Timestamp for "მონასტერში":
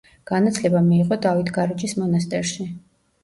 2.05-2.67